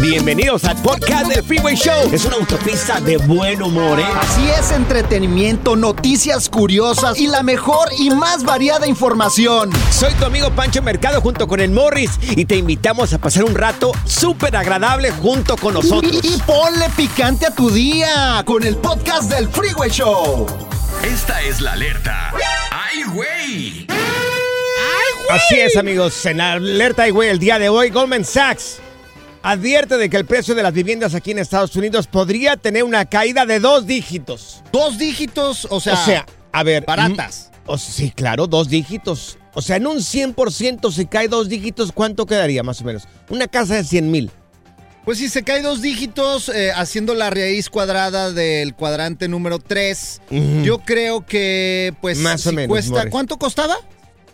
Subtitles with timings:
[0.00, 2.08] Bienvenidos al podcast del Freeway Show.
[2.12, 4.04] Es una autopista de buen humor, ¿eh?
[4.20, 9.70] Así es, entretenimiento, noticias curiosas y la mejor y más variada información.
[9.90, 13.56] Soy tu amigo Pancho Mercado junto con el Morris y te invitamos a pasar un
[13.56, 16.20] rato súper agradable junto con nosotros.
[16.22, 20.46] Y, y ponle picante a tu día con el podcast del Freeway Show.
[21.02, 22.32] Esta es la alerta.
[22.70, 23.86] ¡Ay, güey!
[25.28, 26.24] Así es, amigos.
[26.24, 28.80] En la alerta y güey, el día de hoy, Goldman Sachs
[29.52, 33.04] advierte de que el precio de las viviendas aquí en Estados Unidos podría tener una
[33.06, 34.62] caída de dos dígitos.
[34.72, 36.84] Dos dígitos, o sea, O sea, a ver.
[36.86, 37.50] baratas.
[37.66, 39.38] mm, o- sí, claro, dos dígitos.
[39.54, 43.04] O sea, en un 100% si cae dos dígitos, ¿cuánto quedaría más o menos?
[43.30, 44.30] Una casa de 100 mil.
[45.04, 50.20] Pues si se cae dos dígitos eh, haciendo la raíz cuadrada del cuadrante número 3,
[50.30, 50.62] Ujú.
[50.64, 53.08] yo creo que pues Más o menos, cuesta.
[53.08, 53.76] ¿cuánto costaba?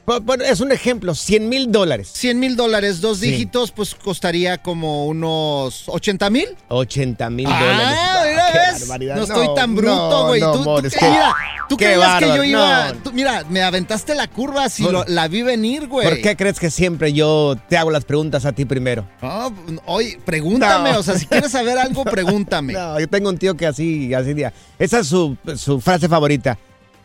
[0.06, 2.10] Bueno, es un ejemplo, 100 mil dólares.
[2.12, 3.31] 100 mil dólares, dos Sí.
[3.31, 6.47] dígitos, pues costaría como unos 80 mil.
[6.69, 7.98] 80 mil dólares.
[7.98, 8.81] Ah, mira, qué ¿ves?
[8.81, 9.16] barbaridad.
[9.16, 10.41] No estoy tan bruto, güey.
[10.43, 11.34] no, tú, que- mira,
[11.70, 12.93] tú creías que yo iba.
[13.03, 16.06] tú- mira, me aventaste la curva si lo- la vi venir, güey.
[16.06, 19.06] ¿Por qué crees que siempre yo te hago las preguntas a ti primero?
[19.22, 19.54] No,
[19.87, 20.91] oye, pregúntame.
[20.98, 22.75] O sea, si quieres saber algo, pregúntame.
[22.75, 24.53] No, yo tengo un tío que así, así día.
[24.78, 26.59] Esa es su, su frase favorita.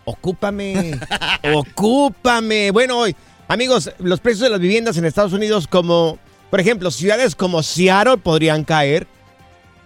[0.10, 1.00] Ocúpame,
[1.54, 2.72] ocúpame.
[2.72, 3.16] Bueno, hoy,
[3.48, 6.18] amigos, los precios de las viviendas en Estados Unidos, como,
[6.50, 9.08] por ejemplo, ciudades como Seattle podrían caer.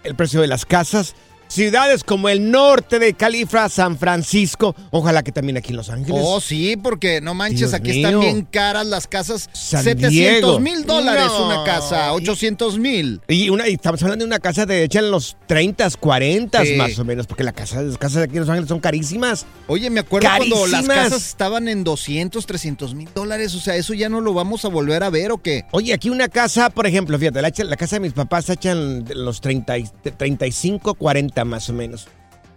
[0.02, 1.14] El precio de las casas.
[1.48, 4.74] Ciudades como el norte de California, San Francisco.
[4.90, 6.20] Ojalá que también aquí en Los Ángeles.
[6.24, 8.06] Oh, sí, porque no manches, Dios aquí mío.
[8.08, 9.48] están bien caras las casas.
[9.52, 10.60] San 700 Diego.
[10.60, 11.46] mil dólares No.
[11.46, 13.20] una casa, 800 mil.
[13.28, 16.74] Y, una, y estamos hablando de una casa de hecha en los 30, 40 Sí.
[16.74, 19.46] más o menos, porque la casa, las casas de aquí en Los Ángeles son carísimas.
[19.66, 20.96] Oye, me acuerdo cuando las Carísimas.
[20.96, 23.54] casas estaban en 200, 300 mil dólares.
[23.54, 25.64] O sea, eso ya no lo vamos a volver a ver o qué.
[25.70, 28.54] Oye, aquí una casa, por ejemplo, fíjate, la, hecha- la casa de mis papás se
[28.54, 32.06] echan los 30, y- 35, 40 más o menos.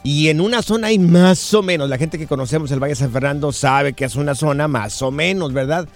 [0.03, 2.95] Y en una zona hay más o menos, la gente que conocemos el Valle de
[2.99, 5.87] San Fernando sabe que es una zona más o menos, ¿verdad?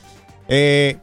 [0.47, 0.97] Eh,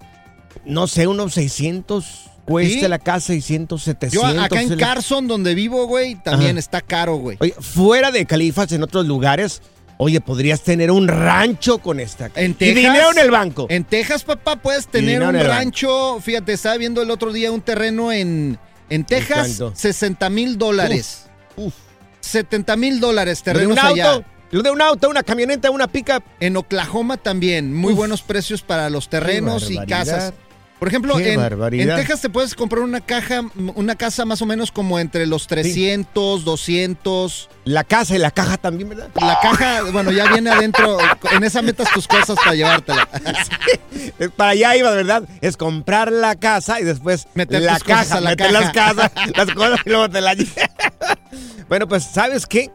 [0.67, 2.89] no sé, unos 600 cuesta ¿Sí?
[2.89, 4.33] la casa, 600, 700.
[4.35, 6.59] Yo acá en el- Carson, donde vivo, güey, también Ajá.
[6.59, 7.37] está caro, güey.
[7.41, 9.63] Oye, fuera de Califas, en otros lugares,
[9.99, 12.31] oye, podrías tener un rancho con esta.
[12.35, 13.67] En y dinero en el banco.
[13.71, 15.47] En Texas, papá, puedes tener un banco.
[15.47, 16.21] rancho.
[16.21, 18.59] Fíjate, estaba viendo el otro día un terreno en,
[18.91, 19.73] en Texas, cuánto?
[19.77, 21.25] 60 mil dólares.
[21.59, 21.75] Uf.
[22.21, 24.11] 70 mil dólares Lo de terrenos un allá.
[24.13, 26.23] auto, lo de un auto, una camioneta, una pickup.
[26.41, 27.99] En Oklahoma también, muy Uf.
[27.99, 30.33] buenos precios para los terrenos y casas.
[30.79, 31.41] Por ejemplo, en,
[31.97, 33.43] Texas te puedes comprar una caja,
[33.75, 37.49] una casa más o menos como entre los 300, 200.
[37.65, 39.09] La casa y la caja también, ¿verdad?
[39.17, 40.99] La caja, bueno, ya viene adentro.
[41.33, 43.09] En esa metas tus cosas para llevártela.
[44.37, 45.25] Para allá iba, ¿verdad?
[45.41, 48.61] Es comprar la casa y después Meter la tus cosas caja, a la meter caja.
[48.61, 50.37] las casas, las cosas y luego te la
[51.69, 52.71] Bueno, pues, ¿sabes qué?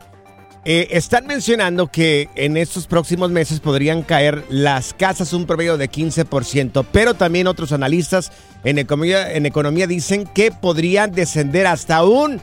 [0.66, 5.92] Eh, están mencionando que en estos próximos meses podrían caer las casas un promedio de
[5.92, 8.31] 15%, pero también otros analistas
[8.63, 12.42] en economía, en economía dicen que podrían descender hasta un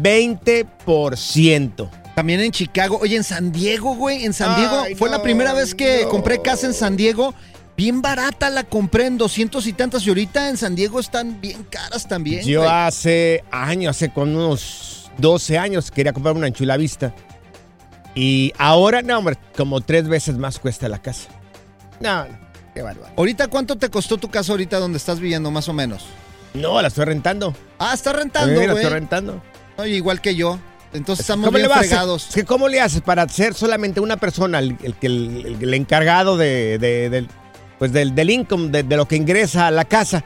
[0.00, 1.90] 20%.
[2.14, 2.98] También en Chicago.
[3.02, 4.24] Oye, en San Diego, güey.
[4.24, 6.10] En San Diego Ay, fue la primera vez que no.
[6.10, 7.34] compré casa en San Diego.
[7.76, 10.06] Bien barata la compré en 200 y tantas.
[10.06, 12.44] Y ahorita en San Diego están bien caras también.
[12.44, 12.70] Yo güey.
[12.70, 17.14] hace años, hace con unos 12 años, quería comprar una en Vista.
[18.14, 21.28] Y ahora, no, hombre, como tres veces más cuesta la casa.
[22.00, 22.38] No, no,
[22.74, 23.12] qué bárbaro.
[23.16, 26.04] Ahorita, ¿cuánto te costó tu casa ahorita donde estás viviendo, más o menos?
[26.54, 27.54] No, la estoy rentando.
[27.78, 28.76] Ah, está rentando, la güey.
[28.84, 29.42] estoy rentando.
[29.78, 30.58] Oye, igual que yo.
[30.92, 32.28] Entonces estamos ¿Cómo le, bien fregados.
[32.34, 36.36] Que ¿Cómo le haces para ser solamente una persona, el, el, que- el- el encargado
[36.36, 37.28] de, de- del,
[37.78, 40.22] pues del, del income, de, de lo que ingresa a la casa,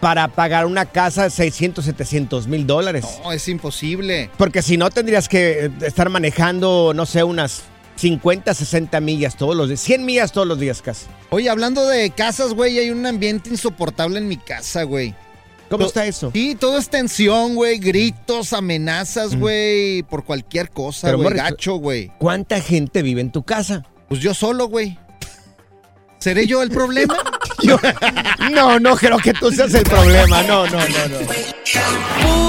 [0.00, 3.04] para pagar una casa de 600, 700 mil dólares?
[3.24, 4.30] No, es imposible.
[4.36, 7.62] Porque si no, tendrías que eh, estar manejando, no sé, unas
[7.96, 9.80] 50, 60 millas todos los días.
[9.80, 11.06] 100 millas todos los días casi.
[11.30, 15.14] Oye, hablando de casas, güey, hay un ambiente insoportable en mi casa, güey.
[15.68, 16.30] ¿Cómo To- está eso?
[16.32, 22.12] Sí, todo es tensión, güey, gritos, amenazas, güey, por cualquier cosa, Pero, güey, gacho, güey.
[22.18, 23.82] ¿Cuánta gente vive en tu casa?
[24.08, 24.96] Pues yo solo, güey.
[26.18, 27.16] ¿Seré yo el problema?
[27.62, 27.78] Yo-
[28.50, 30.42] no, no creo que tú seas el problema.
[30.42, 31.18] No, no, no, no.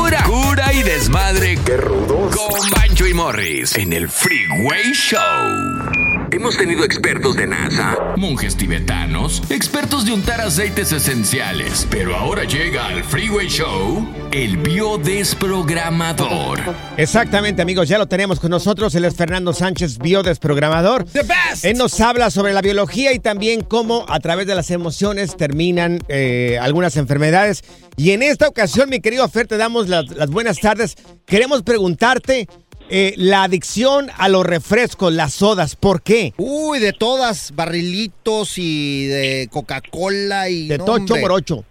[0.02, 1.58] Pura cura y desmadre.
[1.66, 2.36] ¡Qué rudos!
[2.36, 5.20] Con Bancho y Morris en el Freeway Show.
[6.38, 11.88] Hemos tenido expertos de NASA, monjes tibetanos, expertos de untar aceites esenciales.
[11.90, 16.60] Pero ahora llega al Freeway Show el biodesprogramador.
[16.96, 18.94] Exactamente, amigos, ya lo tenemos con nosotros.
[18.94, 21.08] Él es Fernando Sánchez, biodesprogramador.
[21.64, 25.98] Él nos habla sobre la biología y también cómo a través de las emociones terminan
[26.08, 27.64] eh, algunas enfermedades.
[27.96, 30.98] Y en esta ocasión, mi querido Fer, te damos las, las buenas tardes.
[31.26, 32.48] Queremos preguntarte
[32.90, 36.34] eh, la adicción a los refrescos, las sodas, ¿por qué?
[36.38, 40.68] Uy, de todas, barrilitos y de Coca-Cola y...
[40.68, 41.22] De hombre.
[41.22, 41.66] por ocho.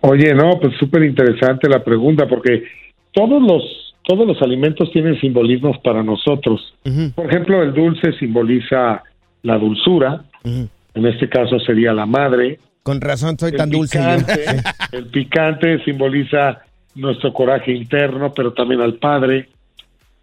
[0.00, 2.64] Oye, no, pues súper interesante la pregunta porque
[3.12, 3.62] todos los
[4.04, 6.74] todos los alimentos tienen simbolismos para nosotros.
[7.14, 9.02] Por ejemplo, el dulce simboliza
[9.42, 12.58] la dulzura, en este caso sería la madre.
[12.82, 14.00] Con razón, soy El tan dulce.
[14.92, 16.62] el picante simboliza
[16.96, 19.48] nuestro coraje interno, pero también al padre.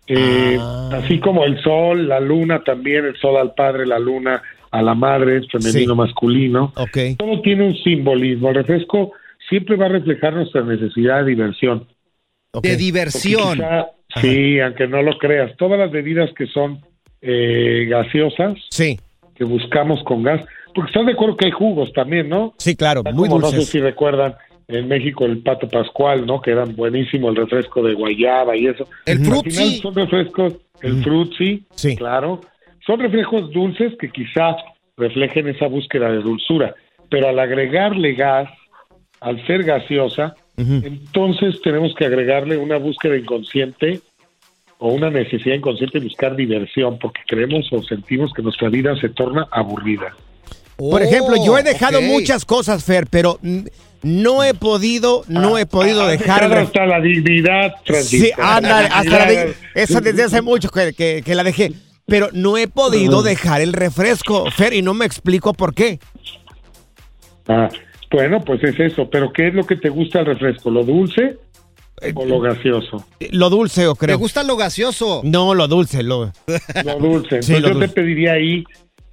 [0.09, 0.89] Eh, Ah.
[1.03, 4.41] Así como el sol, la luna también, el sol al padre, la luna
[4.71, 5.97] a la madre, femenino, Sí.
[5.97, 6.73] masculino.
[6.75, 6.97] Ok.
[7.17, 8.49] Todo tiene un simbolismo.
[8.49, 9.11] El refresco
[9.47, 11.87] siempre va a reflejar nuestra necesidad de diversión.
[12.61, 13.57] De diversión.
[13.59, 13.87] quizá-
[14.21, 16.79] sí, aunque no lo creas, todas las bebidas que son
[17.21, 18.97] eh, gaseosas, Sí,
[19.35, 20.41] que buscamos con gas,
[20.73, 22.53] porque están de acuerdo que hay jugos también, ¿no?
[22.57, 23.71] sí, claro, Está muy como, No sé dulces.
[23.71, 24.35] si recuerdan
[24.69, 26.41] en México el Pato Pascual, ¿no?
[26.41, 28.87] Que eran buenísimo el refresco de guayaba y eso.
[29.05, 29.49] El Al frutzi.
[29.49, 31.95] final son refrescos, el frutzi, Sí.
[31.97, 32.39] claro.
[32.85, 34.55] Son refrescos dulces que quizás
[34.95, 36.75] reflejen esa búsqueda de dulzura,
[37.09, 38.49] pero al agregarle gas,
[39.21, 44.01] al ser gaseosa, entonces tenemos que agregarle una búsqueda inconsciente
[44.77, 49.09] o una necesidad inconsciente de buscar diversión, porque creemos o sentimos que nuestra vida se
[49.09, 50.15] torna aburrida.
[50.77, 53.59] Por ejemplo, yo he dejado muchas cosas, Fer, pero mm,
[54.03, 57.73] no he podido, no he podido Ah, dejar hasta la dignidad,
[58.03, 59.55] Sí, ándale, hasta la dignidad.
[59.75, 61.71] esa desde hace mucho que, que- que la dejé.
[62.05, 65.99] Pero no he podido dejar el refresco, Fer, y no me explico por qué.
[67.47, 67.69] Ah,
[68.11, 69.09] bueno, pues es eso.
[69.09, 70.69] Pero ¿qué es lo que te gusta el refresco?
[70.71, 71.37] ¿Lo dulce
[72.01, 73.05] Eh, o lo gaseoso?
[73.31, 74.17] Lo dulce, yo ¿Te creo.
[74.17, 75.21] gusta lo gaseoso?
[75.23, 76.31] No, lo dulce, lo.
[76.85, 77.41] Lo dulce.
[77.43, 77.87] Sí, Entonces lo yo dulce.
[77.89, 78.63] te pediría ahí,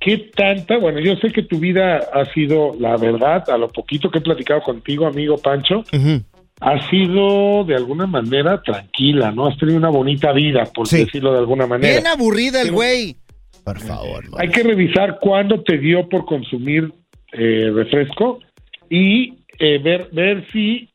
[0.07, 0.79] ¿qué tanta?
[0.79, 4.23] Bueno, yo sé que tu vida ha sido, la verdad, a lo poquito que he
[4.23, 6.23] platicado contigo, amigo Pancho, Ujú.
[6.61, 9.49] ha sido de alguna manera tranquila, ¿no?
[9.49, 10.99] Has tenido una bonita vida, por Sí.
[10.99, 11.93] decirlo de alguna manera.
[11.93, 13.17] Bien aburrida el güey.
[13.65, 14.25] Por favor.
[14.39, 16.93] Hay que revisar cuándo te dio por consumir
[17.33, 18.39] eh, refresco
[18.89, 20.89] y eh, ver, ver si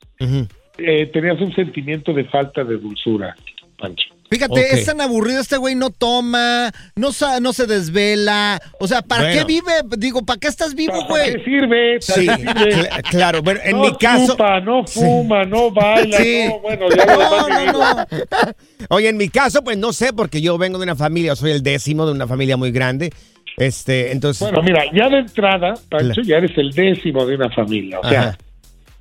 [0.78, 3.36] eh, tenías un sentimiento de falta de dulzura,
[3.82, 4.06] Pancho.
[4.30, 7.10] Fíjate, es tan aburrido este güey, no toma, no,
[7.42, 8.62] no se desvela.
[8.80, 9.40] O sea, ¿para Bueno.
[9.40, 9.72] qué vive?
[9.98, 11.34] Digo, ¿para qué estás vivo, ¿Para güey?
[11.36, 12.00] qué sirve?
[12.00, 12.90] ¿Para Sí, qué sirve?
[12.90, 13.42] cl- claro.
[13.42, 14.28] Bueno, en no mi caso.
[14.32, 16.46] chupa, no fuma, no baila, Sí.
[16.48, 18.06] no, bueno, ya No, no, no.
[18.90, 21.62] Oye, en mi caso, pues no sé, porque yo vengo de una familia, soy el
[21.62, 23.12] décimo de una familia muy grande.
[23.58, 24.42] Este, entonces.
[24.50, 26.24] Bueno, mira, ya de entrada, Pancho, Claro.
[26.24, 28.00] ya eres el décimo de una familia.
[28.00, 28.38] O sea, Ajá.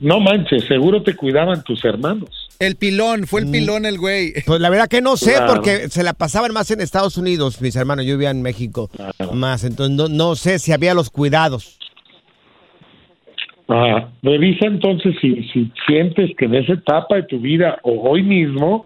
[0.01, 2.29] No manches, seguro te cuidaban tus hermanos.
[2.59, 3.53] El pilón, fue el Mm.
[3.53, 4.35] pilón el güey.
[4.45, 5.55] Pues la verdad que no sé, Claro.
[5.55, 8.05] porque se la pasaban más en Estados Unidos, mis hermanos.
[8.05, 9.33] Yo vivía en México Claro.
[9.33, 11.79] más, entonces no, no sé si había los cuidados.
[13.69, 18.23] Ah, revisa entonces si, si sientes que en esa etapa de tu vida o hoy
[18.23, 18.85] mismo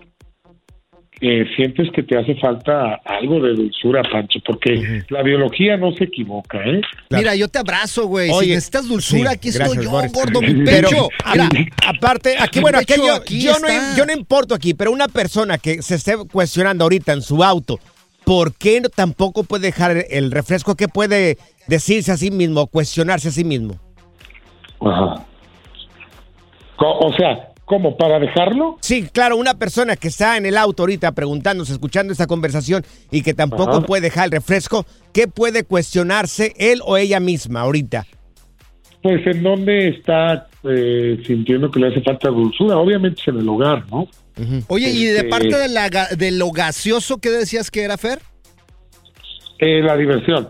[1.21, 6.05] eh, sientes que te hace falta algo de dulzura, Pancho, porque la biología no se
[6.05, 6.81] equivoca, ¿eh?
[7.09, 7.23] Claro.
[7.23, 8.29] Mira, yo te abrazo, güey.
[8.29, 10.13] Si Oye, necesitas dulzura, sí, aquí gracias, estoy yo, Boris.
[10.13, 11.09] gordo, mi pecho.
[11.33, 11.49] Mira,
[11.87, 13.97] aparte, aquí, bueno, aquí yo, aquí yo no, está.
[13.97, 17.79] yo no importo aquí, pero una persona que se esté cuestionando ahorita en su auto,
[18.25, 20.75] ¿por qué no, tampoco puede dejar el refresco?
[20.75, 23.79] ¿Qué puede decirse a sí mismo, o cuestionarse a sí mismo?
[24.81, 25.25] Ajá.
[26.77, 27.97] O sea, ¿cómo?
[27.97, 28.77] ¿Para dejarlo?
[28.81, 33.23] Sí, claro, una persona que está en el auto ahorita preguntándose, escuchando esta conversación y
[33.23, 33.81] que tampoco Ajá.
[33.87, 38.07] puede dejar el refresco, ¿qué puede cuestionarse él o ella misma ahorita?
[39.03, 43.49] Pues en dónde está eh, sintiendo que le hace falta dulzura, obviamente es en el
[43.49, 44.09] hogar, ¿no?
[44.69, 48.21] Oye, y de Este- parte de, la, de lo gaseoso, ¿qué decías que era, Fer?
[49.59, 50.49] Eh, la diversión.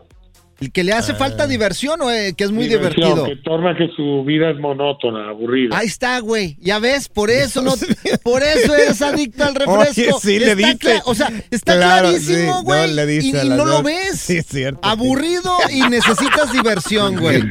[0.64, 1.16] ¿El que le hace Ah.
[1.16, 3.24] falta diversión o eh, que es muy Diversión, divertido?
[3.26, 5.76] Que torna que su vida es monótona, aburrida.
[5.76, 6.56] Ahí está, güey.
[6.60, 7.74] Ya ves, por eso no,
[8.24, 10.16] por eso eres adicto al refresco.
[10.16, 12.86] Oye, sí, le Está cla- O sea, está Claro, clarísimo, sí, güey.
[12.88, 14.18] no, le diste y, y no lo ves.
[14.18, 14.88] Sí, es cierto, sí.
[14.90, 17.42] Aburrido y necesitas diversión, güey.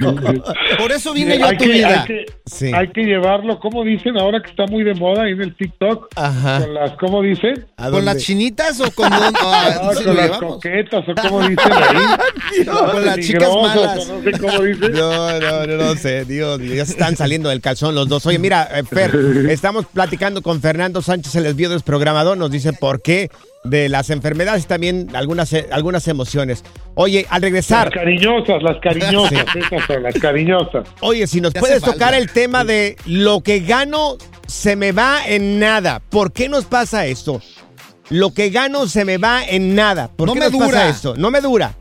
[0.79, 2.01] Por eso vine yo a tu que, vida.
[2.01, 2.71] hay, que, Sí.
[2.73, 6.07] hay que llevarlo, como dicen ahora que está muy de moda ahí en el TikTok,
[6.15, 6.59] Ajá.
[6.61, 7.65] con las, ¿cómo dicen?
[7.77, 9.39] ¿A ¿Con las chinitas o con dónde?
[9.41, 12.65] Ah, sí con las coquetas, o como dicen ahí.
[12.65, 14.07] Con las chicas malas.
[14.07, 14.91] No sé cómo dicen.
[14.93, 18.25] No, no, no, no sé, Dios, ya se están saliendo del calzón los dos.
[18.25, 19.15] Oye, mira, eh, Fer,
[19.49, 23.29] estamos platicando con Fernando Sánchez, el desvío desprogramador, nos dice por qué
[23.63, 26.63] de las enfermedades y también algunas, eh, algunas emociones.
[26.95, 30.87] Oye, al Las regresar, cariñosas, las cariñosas, esas son las cariñosas.
[31.01, 31.93] oye, si nos puedes falta.
[31.93, 34.17] tocar el tema de lo que gano
[34.47, 36.01] se me va en nada.
[36.09, 37.41] ¿Por qué nos pasa esto?
[38.09, 40.09] Lo que gano se me va en nada.
[40.09, 40.89] ¿Por No qué me nos pasa dura.
[40.89, 41.15] esto?
[41.15, 41.73] No me dura.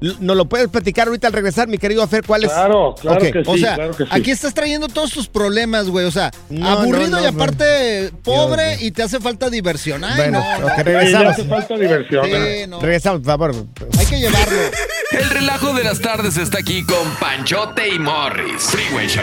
[0.00, 2.24] ¿Nos lo puedes platicar ahorita al regresar, mi querido Fer?
[2.26, 2.52] ¿Cuál es?
[2.52, 3.32] Claro, claro Ok.
[3.32, 4.10] que sí, O sea, claro que sí.
[4.12, 6.04] aquí estás trayendo todos tus problemas, güey.
[6.06, 10.04] O sea, No, aburrido no, no, y aparte pobre Dios, y te hace falta diversión.
[10.04, 10.66] Ay, Bueno, no.
[10.66, 11.32] ok, Sí, regresamos.
[11.32, 12.24] hace falta diversión.
[12.26, 12.80] Sí, no.
[12.80, 13.54] Regresamos, por favor.
[13.98, 14.56] Hay que llevarlo.
[15.12, 18.62] El relajo de las tardes está aquí con Panchote y Morris.
[18.64, 19.22] Freeway Show.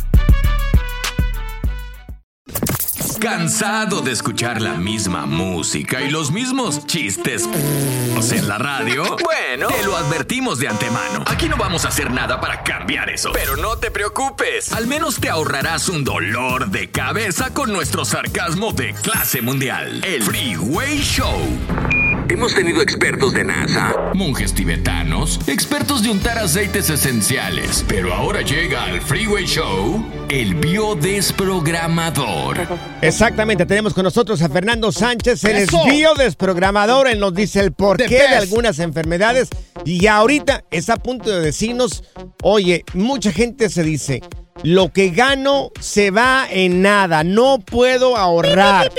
[3.21, 7.47] ¿Cansado de escuchar la misma música y los mismos chistes
[8.31, 9.03] en la radio?
[9.23, 11.23] Bueno, te lo advertimos de antemano.
[11.27, 13.29] Aquí no vamos a hacer nada para cambiar eso.
[13.31, 14.73] Pero no te preocupes.
[14.73, 20.03] Al menos te ahorrarás un dolor de cabeza con nuestro sarcasmo de clase mundial.
[20.03, 22.00] El Freeway Show.
[22.31, 27.83] Hemos tenido expertos de NASA, monjes tibetanos, expertos de untar aceites esenciales.
[27.89, 32.65] Pero ahora llega al Freeway Show el biodesprogramador.
[33.01, 35.83] Exactamente, tenemos con nosotros a Fernando Sánchez, el ¡Eso!
[36.17, 37.09] desprogramador.
[37.09, 39.49] Él nos dice el porqué de algunas enfermedades.
[39.83, 42.05] Y ahorita está a punto de decirnos,
[42.43, 44.21] oye, mucha gente se dice,
[44.63, 48.91] lo que gano se va en nada, no puedo ahorrar.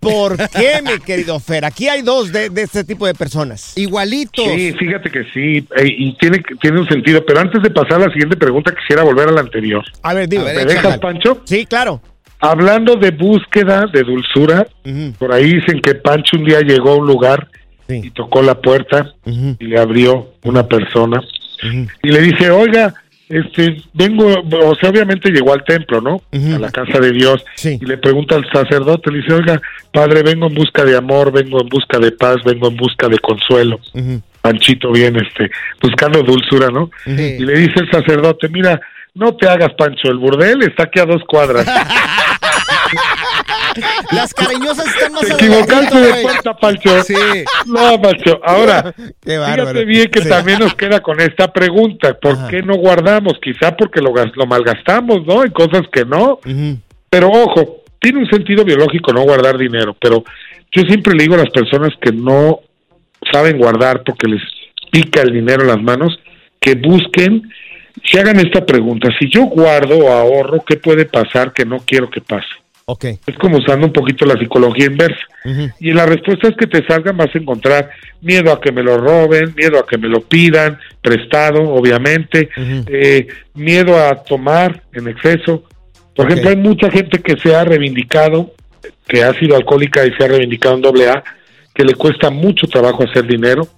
[0.00, 1.64] ¿Por qué, mi querido Fer?
[1.64, 3.76] Aquí hay dos de, de este tipo de personas.
[3.76, 4.44] Igualitos.
[4.44, 7.24] Sí, fíjate que sí, eh, y tiene, tiene un sentido.
[7.26, 9.84] Pero antes de pasar a la siguiente pregunta, quisiera volver a la anterior.
[10.02, 10.44] A ver, dime.
[10.54, 11.42] ¿Me dejas, Pancho?
[11.44, 12.00] Sí, claro.
[12.40, 14.66] Hablando de búsqueda de dulzura,
[15.18, 17.48] por ahí dicen que Pancho un día llegó a un lugar
[17.86, 21.20] y tocó la puerta y le abrió una persona
[22.02, 22.94] y le dice, oiga,
[23.30, 26.20] este, vengo, o sea, obviamente llegó al templo, ¿no?
[26.32, 27.78] A la casa de Dios Sí.
[27.80, 29.60] y le pregunta al sacerdote, le dice, oiga,
[29.92, 33.18] padre, vengo en busca de amor, vengo en busca de paz, vengo en busca de
[33.20, 33.78] consuelo.
[34.42, 36.90] Panchito bien, este, buscando dulzura, ¿no?
[37.04, 37.12] Sí.
[37.38, 38.80] Y le dice el sacerdote, mira,
[39.14, 41.66] no te hagas, Pancho, el burdel está aquí a dos cuadras.
[44.12, 47.02] Las cariñosas están más Te equivocaste de puerta, Pancho.
[47.02, 47.14] Sí.
[47.66, 48.40] No, Pancho.
[48.44, 50.28] Ahora, fíjate bien que Sí.
[50.28, 52.14] también nos queda con esta pregunta.
[52.18, 52.48] ¿Por Ajá.
[52.48, 53.34] qué no guardamos?
[53.42, 55.44] Quizá porque lo, gas- lo malgastamos, ¿no?
[55.44, 56.38] En cosas que no.
[57.08, 60.24] Pero ojo, tiene un sentido biológico no guardar dinero, pero
[60.72, 62.60] yo siempre le digo a las personas que no
[63.32, 64.40] saben guardar porque les
[64.90, 66.18] pica el dinero en las manos,
[66.60, 67.50] que busquen,
[68.04, 72.08] se hagan esta pregunta, si yo guardo o ahorro, ¿qué puede pasar que no quiero
[72.08, 72.46] que pase?
[72.90, 73.04] Ok.
[73.24, 75.20] Es como usando un poquito la psicología inversa.
[75.78, 77.88] Y en las respuestas que te salgan vas a encontrar
[78.20, 83.28] miedo a que me lo roben, miedo a que me lo pidan, prestado, obviamente, eh,
[83.54, 85.62] miedo a tomar en exceso.
[86.16, 88.54] Por ejemplo, hay mucha gente que se ha reivindicado,
[89.06, 91.22] que ha sido alcohólica y se ha reivindicado en doble A,
[91.72, 93.68] que le cuesta mucho trabajo hacer dinero.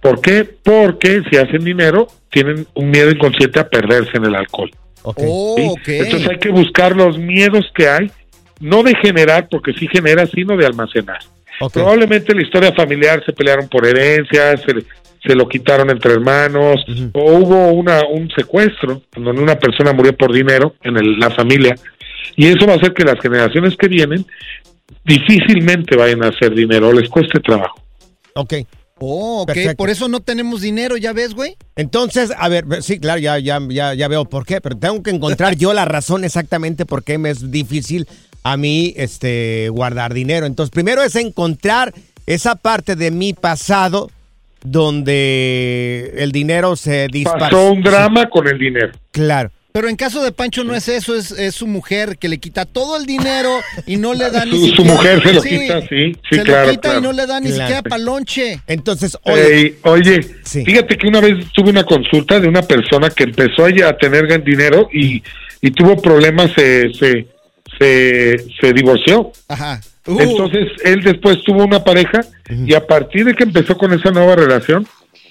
[0.00, 0.48] ¿Por qué?
[0.62, 4.70] Porque si hacen dinero, tienen un miedo inconsciente a perderse en el alcohol.
[5.02, 5.54] Oh.
[5.86, 8.10] Entonces hay que buscar los miedos que hay,
[8.60, 11.18] no de generar, porque sí genera, sino de almacenar.
[11.80, 14.74] Probablemente la historia familiar se pelearon por herencias, se,
[15.28, 16.76] se lo quitaron entre hermanos,
[17.12, 21.74] o hubo una, un secuestro, donde una persona murió por dinero en el- la familia,
[22.36, 24.24] y eso va a hacer que las generaciones que vienen
[25.04, 27.80] difícilmente vayan a hacer dinero, les cueste trabajo.
[28.34, 28.54] Ok.
[29.00, 29.46] Oh, ok.
[29.48, 29.76] Perfecto.
[29.76, 31.56] Por eso no tenemos dinero, ¿ya ves, güey?
[31.76, 35.10] Entonces, a ver, sí, claro, ya, ya, ya, ya veo por qué, pero tengo que
[35.10, 38.06] encontrar yo la razón exactamente por qué me es difícil
[38.52, 40.46] a mí este, guardar dinero.
[40.46, 41.92] Entonces, primero es encontrar
[42.26, 44.10] esa parte de mi pasado
[44.64, 47.38] donde el dinero se dispara.
[47.50, 48.92] Pasó un drama con el dinero.
[49.10, 49.50] Claro.
[49.70, 52.64] Pero en caso de Pancho no es eso, es, es su mujer que le quita
[52.64, 53.50] todo el dinero
[53.86, 56.42] y no le da ni Su- su siquiera- mujer se lo quita, sí, sí, se
[56.42, 56.98] claro, lo quita claro.
[56.98, 57.60] y no le da ni Claro.
[57.62, 58.60] siquiera palonche.
[58.66, 60.64] Entonces, oye, Ey, oye, Sí.
[60.64, 64.26] fíjate que una vez tuve una consulta de una persona que empezó ella a tener
[64.26, 65.22] gan- dinero y,
[65.60, 67.26] y tuvo problemas, se, se,
[67.78, 69.32] se, se divorció.
[69.48, 69.80] Ajá.
[70.06, 74.10] Uh, Entonces él después tuvo una pareja y a partir de que empezó con esa
[74.10, 74.86] nueva relación,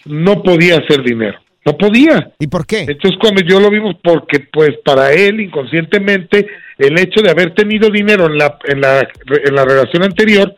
[0.05, 1.39] no podía hacer dinero.
[1.65, 2.31] No podía.
[2.39, 2.81] ¿y por qué?
[2.81, 7.89] Entonces cuando yo lo vimos, porque pues para él inconscientemente el hecho de haber tenido
[7.89, 9.07] dinero en la, en la,
[9.45, 10.55] en la relación anterior,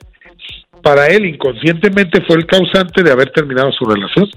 [0.84, 4.30] para él inconscientemente fue el causante de haber terminado su relación.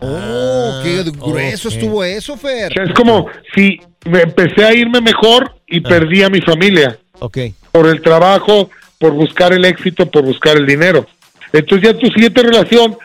[0.00, 1.74] Oh, qué grueso ok.
[1.74, 2.70] estuvo eso, Fer.
[2.70, 6.98] O sea, es como si me empecé a irme mejor y perdí a mi familia
[7.20, 7.38] Ok.
[7.72, 11.06] por el trabajo, por buscar el éxito, por buscar el dinero.
[11.52, 12.96] Entonces ya tu siguiente relación,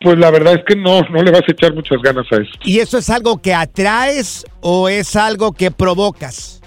[0.00, 2.52] pues la verdad es que no, no le vas a echar muchas ganas a eso.
[2.64, 6.60] ¿Y eso es algo que atraes o es algo que provocas?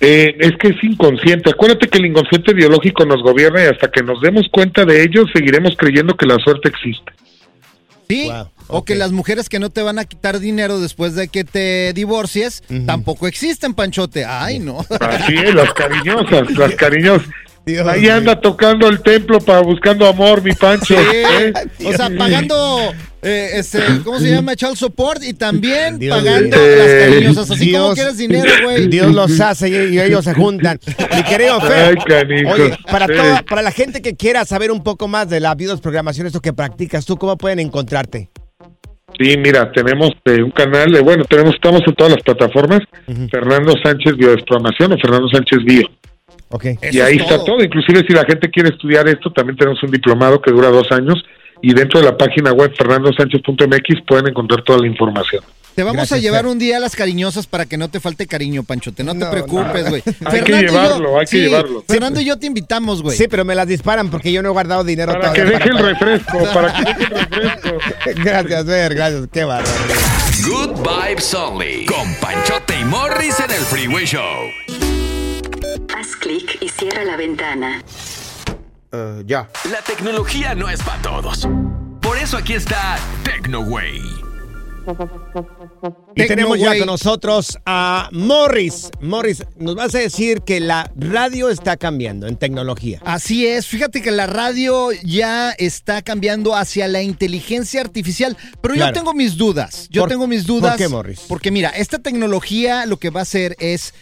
[0.00, 1.50] Eh, es que es inconsciente.
[1.50, 5.24] Acuérdate que el inconsciente biológico nos gobierna y hasta que nos demos cuenta de ello,
[5.32, 7.12] seguiremos creyendo que la suerte existe.
[8.08, 8.24] Sí.
[8.28, 11.44] Wow, O que las mujeres que no te van a quitar dinero después de que
[11.44, 14.24] te divorcies tampoco existen, Panchote.
[14.24, 14.84] Ay, no.
[15.00, 17.28] Así es, las cariñosas, las cariñosas.
[17.66, 20.94] Dios Ahí anda tocando el templo para buscando amor, mi Pancho.
[20.98, 21.52] ¿eh?
[21.86, 24.54] O sea, pagando, eh, este, ¿cómo se llama?
[24.54, 27.50] Child support y también Dios pagando las cariñosas.
[27.50, 28.88] Así como Dios- quieres dinero, güey.
[28.88, 30.78] Dios los hace y, y ellos se juntan.
[31.16, 35.08] Mi querido Fer, Ay, oye, para, toda- para la gente que quiera saber un poco
[35.08, 38.28] más de la videoprogramación, esto que practicas tú, ¿cómo pueden encontrarte?
[39.18, 42.80] Sí, mira, tenemos eh, un canal, de, bueno, tenemos, estamos en todas las plataformas,
[43.30, 45.88] Fernando Sánchez Biodesprogramación o Fernando Sánchez Bio.
[46.92, 50.40] Y ahí está todo, inclusive si la gente quiere estudiar esto, también tenemos un diplomado
[50.40, 51.24] que dura dos años
[51.62, 55.42] y dentro de la página web fernandosánchez.mx pueden encontrar toda la información.
[55.74, 56.50] Te vamos Gracias, a llevar Fer.
[56.52, 59.02] un día a las cariñosas para que no te falte cariño, Panchote.
[59.02, 60.02] No te No, preocupes, güey.
[60.24, 61.82] Hay que llevarlo, hay que llevarlo.
[61.88, 63.16] Fernando y yo te invitamos, güey.
[63.16, 65.78] Sí, pero me las disparan porque yo no he guardado dinero Para que deje el
[65.78, 67.78] refresco, para que deje el refresco.
[68.22, 69.28] Gracias, Fer, gracias.
[69.32, 69.74] Qué bárbaro.
[70.46, 70.76] Good
[71.08, 71.86] Vibes Only.
[71.86, 74.93] Con Panchote y Morris en el Freeway Show.
[76.24, 77.82] Clic y cierra la ventana.
[79.26, 79.50] ya.
[79.70, 81.46] La tecnología no es para todos.
[82.00, 83.98] Por eso aquí está TecnoWay.
[86.14, 86.78] Y Tecno tenemos ya Way.
[86.78, 88.90] con nosotros a Morris.
[89.02, 93.00] Morris, nos vas a decir que la radio está cambiando en tecnología.
[93.04, 98.94] Así es, fíjate que la radio ya está cambiando hacia la inteligencia artificial, pero Claro.
[98.94, 99.88] yo tengo mis dudas.
[99.90, 100.72] Yo ¿Por- tengo mis dudas.
[100.72, 101.20] por qué, Morris?
[101.28, 103.92] Porque mira, esta tecnología lo que va a hacer es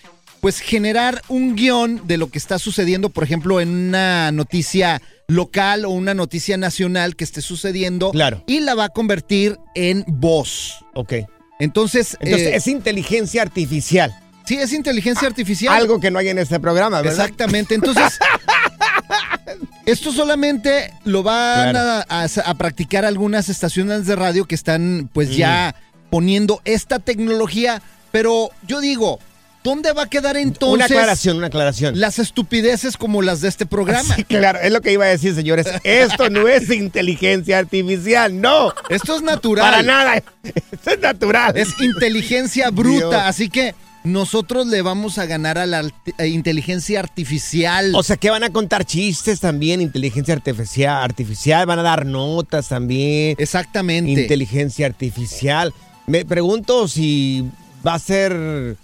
[0.43, 5.85] pues generar un guion de lo que está sucediendo, por ejemplo, en una noticia local
[5.85, 8.43] o una noticia nacional que esté sucediendo Claro.
[8.49, 10.85] y la va a convertir en voz.
[10.95, 11.13] Ok.
[11.61, 14.13] Entonces, Entonces, eh, es inteligencia artificial.
[14.45, 15.73] sí es inteligencia artificial.
[15.75, 17.21] Algo que no hay en este programa, ¿verdad?
[17.21, 17.77] Exactamente.
[17.77, 18.19] Entonces,
[19.87, 22.05] esto solamente lo van Claro.
[22.09, 25.77] a, a- a practicar algunas estaciones de radio que están pues ya
[26.11, 27.81] poniendo esta tecnología.
[28.11, 29.21] Pero yo digo,
[29.64, 31.98] ¿dónde va a quedar entonces una aclaración, una aclaración.
[32.01, 34.14] las estupideces como las de este programa?
[34.16, 35.66] Sí, claro, es lo que iba a decir, señores.
[35.85, 38.72] Esto no es inteligencia artificial, no.
[38.88, 39.64] Esto es natural.
[39.70, 40.22] Para nada.
[40.42, 41.57] Esto es natural.
[41.57, 43.09] Es inteligencia bruta.
[43.09, 43.14] Dios.
[43.14, 47.92] Así que nosotros le vamos a ganar a la art- inteligencia artificial.
[47.94, 52.68] O sea, que van a contar chistes también, inteligencia artificial, artificial, van a dar notas
[52.68, 54.11] también, Exactamente.
[54.11, 55.72] inteligencia artificial.
[56.09, 57.48] Me pregunto si
[57.87, 58.77] va a ser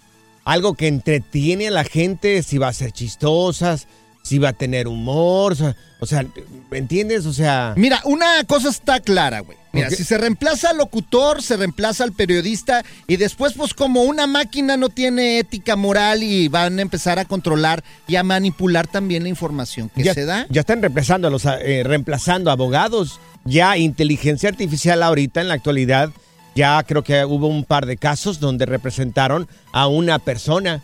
[0.49, 3.87] algo que entretiene a la gente, si va a ser chistosas,
[4.23, 6.25] si va a tener humor, o sea, o sea,
[6.71, 7.27] ¿me entiendes?
[7.27, 9.59] O sea, Mira, una cosa está clara, güey.
[9.73, 14.27] Mira, si se reemplaza al locutor, se reemplaza al periodista y después, pues como una
[14.27, 19.25] máquina no tiene ética moral y van a empezar a controlar y a manipular también
[19.25, 20.47] la información que ya, se da.
[20.49, 26.11] ya están reemplazando a los eh, reemplazando abogados, ya inteligencia artificial ahorita en la actualidad,
[26.59, 30.83] ya creo que hubo un par de casos donde representaron a una persona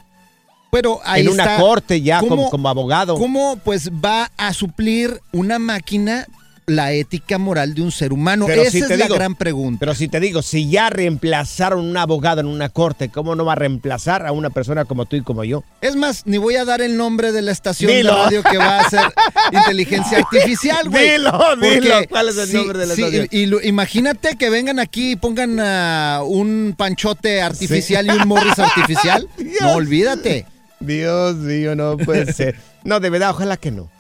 [0.71, 1.57] Pero ahí en una está.
[1.61, 3.17] corte ya ¿Cómo- como, como abogado.
[3.17, 6.27] ¿Cómo pues va a suplir una máquina
[6.67, 8.47] la ética moral de un ser humano?
[8.47, 9.79] Pero Esa si es te la digo- gran pregunta.
[9.81, 13.53] Pero si te digo, si ya reemplazaron un abogado en una corte, ¿cómo no va
[13.53, 15.63] a reemplazar a una persona como tú y como yo?
[15.81, 18.15] Es más, ni voy a dar el nombre de la estación Dilo.
[18.15, 19.01] de radio que va a hacer
[19.53, 21.11] inteligencia artificial, güey.
[21.13, 21.95] Dilo, dilo.
[22.09, 23.29] ¿Cuál es el sí, nombre de la sí, estación?
[23.31, 29.29] y, imagínate que vengan aquí y pongan ah, un panchote artificial y un morris artificial.
[29.37, 29.61] Dios.
[29.61, 30.47] No, olvídate.
[30.81, 32.57] Dios mío, no puede ser.
[32.85, 33.91] No, de verdad, ojalá que no.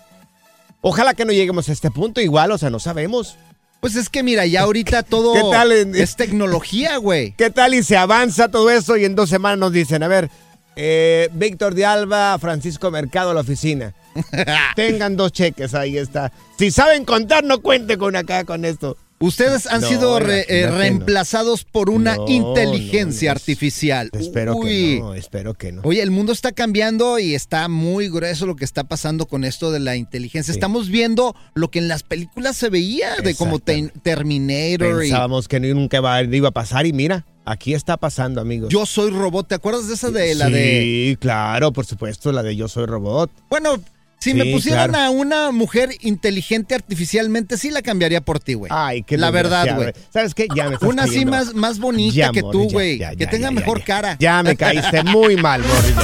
[0.86, 3.36] Ojalá que no lleguemos a este punto igual, o sea, no sabemos.
[3.80, 7.32] Pues es que mira, ya ahorita todo ¿Qué tal en- es tecnología, güey.
[7.38, 10.28] ¿Qué tal y se avanza todo eso y en dos semanas nos dicen, a ver,
[10.76, 13.94] eh, Víctor de Alba, Francisco Mercado a la oficina.
[14.76, 16.32] Tengan dos cheques, ahí está.
[16.58, 18.98] Si saben contar, no cuente con acá con esto.
[19.24, 20.76] Ustedes han No, sido re- eh, no.
[20.78, 24.10] reemplazados por una No, inteligencia artificial.
[24.12, 24.68] Espero Uy.
[24.68, 25.82] que no, espero que no.
[25.84, 29.70] Oye, el mundo está cambiando y está muy grueso lo que está pasando con esto
[29.70, 30.52] de la inteligencia.
[30.52, 30.58] Sí.
[30.58, 35.48] Estamos viendo lo que en las películas se veía, de como Ten- Terminator y Pensábamos
[35.48, 38.68] que nunca iba, iba a pasar y mira, aquí está pasando, amigos.
[38.70, 39.48] Yo soy robot.
[39.48, 40.80] ¿Te acuerdas de esa de la de...
[40.80, 43.30] Sí, claro, por supuesto, la de Yo Soy Robot.
[43.50, 43.76] Bueno,
[44.18, 45.04] si Sí, me pusieran claro.
[45.04, 48.72] a una mujer inteligente artificialmente, sí la cambiaría por ti, güey.
[48.74, 49.92] Ay, qué La verdad, güey.
[50.12, 50.46] ¿Sabes qué?
[50.54, 52.98] Ya me estás Una así más, más bonita Ya, que tú, güey.
[52.98, 53.84] Que ya, tenga ya, mejor ya.
[53.84, 54.16] cara.
[54.18, 55.94] Ya me caíste muy mal, Morri.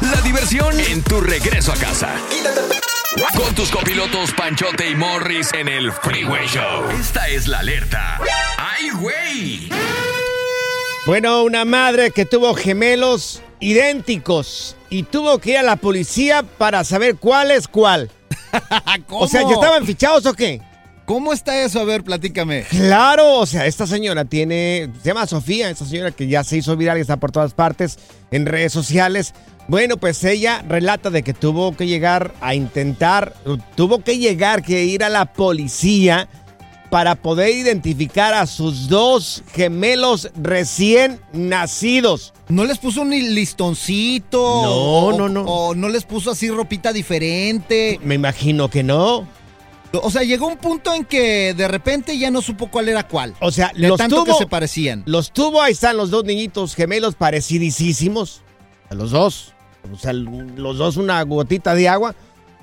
[0.12, 2.10] La diversión en tu regreso a casa.
[3.34, 6.90] Con tus copilotos Panchote y Morris en el Freeway Show.
[7.00, 8.20] Esta es la alerta.
[8.58, 9.68] ¡Ay, güey!
[11.06, 16.84] Bueno, una madre que tuvo gemelos idénticos y tuvo que ir a la policía para
[16.84, 18.10] saber cuál es cuál.
[19.10, 20.62] O sea, ¿ya estaban fichados o qué?
[21.04, 21.80] ¿Cómo está eso?
[21.80, 22.64] A ver, platícame.
[22.64, 26.76] Claro, o sea, esta señora tiene, se llama Sofía, esta señora que ya se hizo
[26.76, 27.98] viral y está por todas partes
[28.32, 29.32] en redes sociales.
[29.68, 33.34] Bueno, pues ella relata de que tuvo que llegar a intentar,
[33.76, 36.28] tuvo que llegar, que ir a la policía
[36.96, 42.32] para poder identificar a sus dos gemelos recién nacidos.
[42.48, 44.38] ¿No les puso ni listoncito?
[44.38, 45.42] No, o, no, no.
[45.42, 48.00] ¿O no les puso así ropita diferente?
[48.02, 49.28] Me imagino que no.
[49.92, 53.34] O sea, llegó un punto en que de repente ya no supo cuál era cuál.
[53.40, 55.02] O sea, De los tanto tuvo, que se parecían.
[55.04, 58.40] los tuvo, ahí están los dos niñitos gemelos parecidísimos.
[58.88, 59.52] A los dos.
[59.92, 62.14] O sea, los dos una gotita de agua.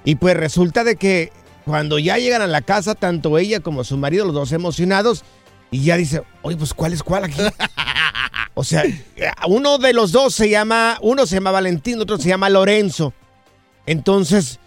[0.05, 1.31] Y pues resulta de que
[1.65, 5.23] cuando ya llegan a la casa, tanto ella como su marido, los dos emocionados,
[5.71, 7.41] y ya dice, oye, pues ¿cuál es cuál aquí?
[8.53, 8.83] o sea,
[9.47, 13.13] uno de los dos se llama, uno se llama Valentín, otro se llama Lorenzo.
[13.85, 14.59] Entonces,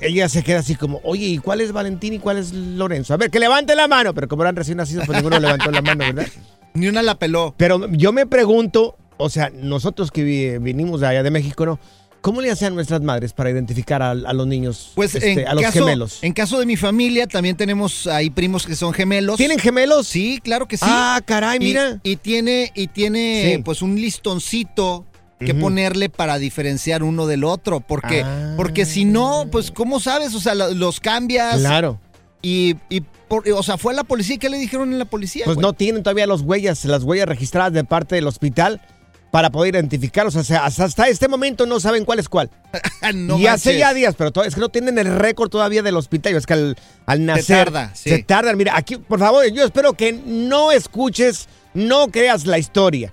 [0.00, 3.14] ella se queda así como, oye, ¿y cuál es Valentín y cuál es Lorenzo?
[3.14, 5.82] A ver, que levante la mano, pero como eran recién nacidos, pues ninguno levantó la
[5.82, 6.26] mano, ¿verdad?
[6.74, 7.54] Ni una la peló.
[7.56, 11.78] Pero yo me pregunto, o sea, nosotros que vi- vinimos de allá de México, ¿no?
[12.20, 15.54] ¿Cómo le hacían nuestras madres para identificar a, a los niños, Pues este, en, a
[15.54, 16.18] los caso, gemelos?
[16.22, 19.36] en caso de mi familia, también tenemos ahí primos que son gemelos.
[19.36, 20.06] ¿Tienen gemelos?
[20.08, 20.84] Sí, claro que sí.
[20.86, 22.00] Ah, caray, mira.
[22.02, 23.62] Y, tiene, y tiene Sí.
[23.62, 25.06] pues un listoncito
[25.38, 27.78] que ponerle para diferenciar uno del otro.
[27.78, 28.54] Porque, Ah.
[28.56, 30.34] porque si no, pues, ¿cómo sabes?
[30.34, 31.58] O sea, lo- los cambias.
[31.58, 32.00] Claro.
[32.42, 34.34] Y, y por- o sea, fue a la policía.
[34.34, 35.44] ¿y ¿Qué le dijeron en la policía?
[35.44, 35.62] Pues güey?
[35.62, 38.80] no tienen todavía los huellas, las huellas registradas de parte del hospital
[39.30, 40.36] para poder identificarlos.
[40.36, 42.50] O sea, hasta, hasta este momento no saben cuál es cuál.
[43.14, 46.34] No y hace ya días, pero es que no tienen el récord todavía del hospital.
[46.34, 48.10] Es que al, al nacer tarda, sí.
[48.10, 48.56] se tardan.
[48.56, 53.12] Mira, aquí, por favor, yo espero que no escuches, no creas la historia.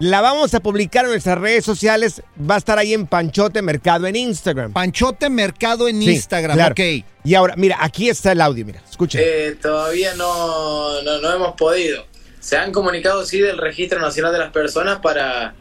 [0.00, 2.22] La vamos a publicar en nuestras redes sociales.
[2.48, 4.72] Va a estar ahí en Panchote Mercado en Instagram.
[4.72, 6.72] Panchote Mercado en Sí, Instagram, claro.
[6.72, 7.04] ok.
[7.24, 9.20] Y ahora, mira, aquí está el audio, mira, escuchen.
[9.24, 12.06] Eh, todavía no, no, no hemos podido.
[12.48, 15.52] Se han comunicado, sí, del Registro Nacional de las Personas para,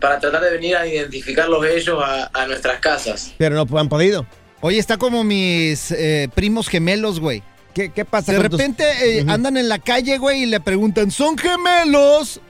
[0.00, 3.32] para tratar de venir a identificarlos ellos a, a nuestras casas.
[3.38, 4.26] Pero no han podido.
[4.60, 7.42] Oye, está como mis eh, primos gemelos, güey.
[7.72, 11.10] ¿Qué, qué pasa De tus- repente eh, andan en la calle, güey, y le preguntan,
[11.10, 12.40] ¿son gemelos?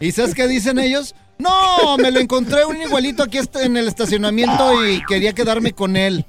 [0.00, 1.14] ¿Y sabes qué dicen ellos?
[1.36, 6.24] No, me lo encontré un igualito aquí en el estacionamiento y quería quedarme con él.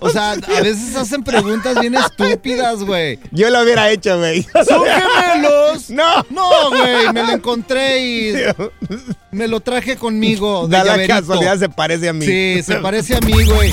[0.00, 3.18] O sea, a veces hacen preguntas bien estúpidas, güey.
[3.30, 4.42] Yo lo hubiera hecho, güey.
[4.66, 5.90] ¿Son gemelos?
[5.90, 6.24] No.
[6.30, 8.34] No, güey, me lo encontré y
[9.30, 10.66] me lo traje conmigo.
[10.66, 12.24] De Da la casualidad, se parece a mí.
[12.24, 13.72] Sí, se parece a mí, güey.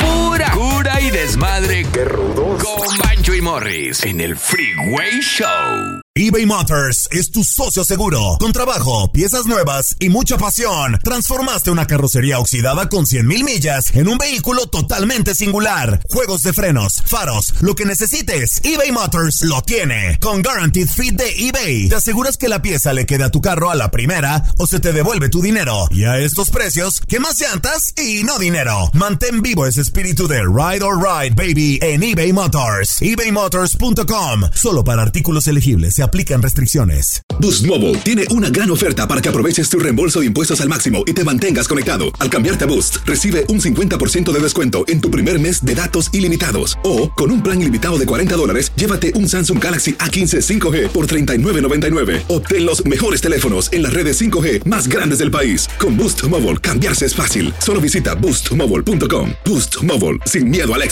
[0.00, 1.86] Pura cura y desmadre.
[1.92, 2.62] ¡Qué rudos!
[2.62, 6.00] Con Bancho y Morris en el Freeway Show.
[6.14, 8.36] eBay Motors es tu socio seguro.
[8.38, 13.94] Con trabajo, piezas nuevas y mucha pasión, transformaste una carrocería oxidada con 100 mil millas
[13.94, 16.02] en un vehículo totalmente singular.
[16.10, 20.18] Juegos de frenos, faros, lo que necesites, eBay Motors lo tiene.
[20.20, 23.70] Con Guaranteed Fit de eBay, te aseguras que la pieza le quede a tu carro
[23.70, 25.86] a la primera o se te devuelve tu dinero.
[25.90, 28.90] Y a estos precios, ¿qué más llantas y no dinero?
[28.92, 33.02] Mantén vivo ese espíritu de Ride or Ride, baby, en eBay Motors.
[33.02, 34.42] ebaymotors.com.
[34.54, 37.22] Solo para artículos elegibles se aplican restricciones.
[37.40, 41.02] Boost Mobile tiene una gran oferta para que aproveches tu reembolso de impuestos al máximo
[41.04, 42.12] y te mantengas conectado.
[42.20, 46.08] Al cambiarte a Boost, recibe un 50% de descuento en tu primer mes de datos
[46.12, 46.78] ilimitados.
[46.84, 51.08] O, con un plan ilimitado de 40 dólares, llévate un Samsung Galaxy A15 5G por
[51.08, 52.22] $39.99.
[52.28, 55.68] Obtén los mejores teléfonos en las redes 5G más grandes del país.
[55.80, 57.52] Con Boost Mobile, cambiarse es fácil.
[57.58, 59.30] Solo visita boostmobile.com.
[59.44, 60.91] Boost Mobile, sin miedo al éxito.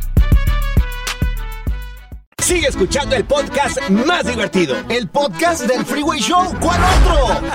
[2.51, 4.75] Sigue escuchando el podcast más divertido.
[4.89, 6.53] El podcast del Freeway Show.
[6.59, 7.47] ¿Cuál otro?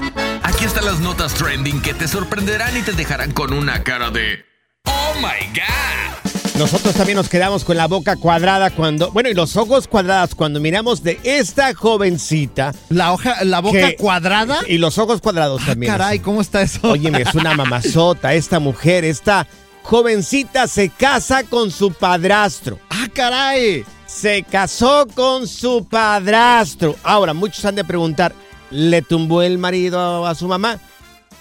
[0.42, 4.46] Aquí están las notas trending que te sorprenderán y te dejarán con una cara de
[4.86, 6.58] ¡Oh my God!
[6.58, 10.60] Nosotros también nos quedamos con la boca cuadrada cuando, bueno, y los ojos cuadrados cuando
[10.60, 12.72] miramos de esta jovencita.
[12.88, 14.60] La hoja, la boca que- cuadrada.
[14.66, 15.92] Y los ojos cuadrados Ah, también.
[15.92, 16.80] caray, ¿cómo está eso?
[16.92, 18.32] Óyeme, es una mamazota.
[18.32, 19.46] Esta mujer, esta
[19.86, 22.80] jovencita se casa con su padrastro.
[22.90, 23.84] ¡Ah, caray!
[24.04, 26.96] Se casó con su padrastro.
[27.04, 28.34] Ahora, muchos han de preguntar,
[28.72, 30.80] ¿le tumbó el marido a su mamá?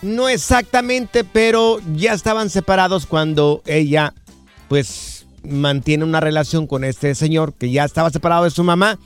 [0.04, 4.14] No exactamente, pero ya estaban separados cuando ella,
[4.68, 9.00] pues, mantiene una relación con este señor que ya estaba separado de su mamá,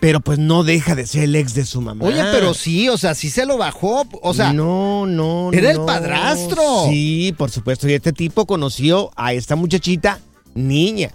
[0.00, 2.04] pero pues no deja de ser el ex de su mamá.
[2.04, 4.06] Oye, pero sí, o sea, sí se lo bajó.
[4.22, 6.86] O sea, no, no, era el padrastro.
[6.88, 7.88] Sí, por supuesto.
[7.88, 10.20] Y este tipo conoció a esta muchachita
[10.54, 11.10] niña.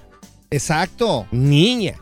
[0.49, 1.25] Exacto.
[1.31, 1.95] Niña.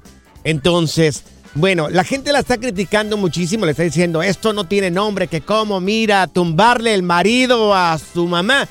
[0.43, 5.27] Entonces, bueno, la gente la está criticando muchísimo, le está diciendo, esto no tiene nombre,
[5.27, 8.67] que cómo, mira, tumbarle el marido a su mamá.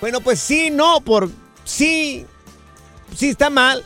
[0.00, 1.30] Bueno, pues sí, no, por
[1.64, 2.24] sí,
[3.16, 3.82] sí está mal,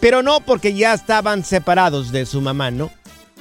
[0.00, 2.90] pero no porque ya estaban separados de su mamá, ¿no?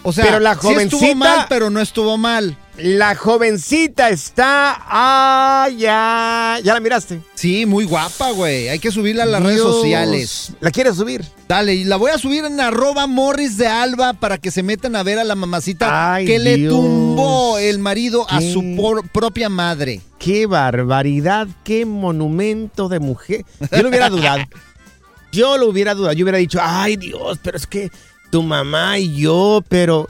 [0.04, 2.56] O sea, Pero la sí estuvo jovencita- mal, pero no estuvo mal.
[2.78, 7.20] La jovencita está, ah, ya, ya la miraste.
[7.36, 8.70] Sí, muy guapa, güey.
[8.70, 10.54] Hay que subirla a las redes sociales.
[10.62, 11.26] ¿La quieres subir?
[11.50, 14.96] Dale, y la voy a subir en arroba morris de alba para que se metan
[14.96, 19.50] a ver a la mamacita Ay, que le tumbó el marido a su por- propia
[19.50, 20.00] madre.
[20.18, 23.44] Qué barbaridad, qué monumento de mujer.
[23.72, 24.42] Yo lo hubiera dudado.
[25.34, 26.14] Yo lo hubiera dudado.
[26.14, 27.92] Yo hubiera dicho, ay Dios, pero es que
[28.30, 30.08] tu mamá y yo, pero...